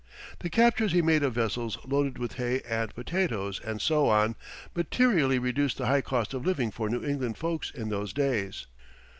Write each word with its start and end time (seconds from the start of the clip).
The 0.39 0.49
captures 0.49 0.93
he 0.93 1.03
made 1.03 1.21
of 1.21 1.33
vessels 1.35 1.77
loaded 1.85 2.17
with 2.17 2.33
hay 2.37 2.61
and 2.61 2.91
potatoes, 2.95 3.61
and 3.63 3.79
so 3.79 4.09
on, 4.09 4.35
materially 4.75 5.37
reduced 5.37 5.77
the 5.77 5.85
high 5.85 6.01
cost 6.01 6.33
of 6.33 6.43
living 6.43 6.71
for 6.71 6.89
New 6.89 7.05
England 7.05 7.37
folks 7.37 7.69
in 7.69 7.89
those 7.89 8.11
days. 8.11 8.65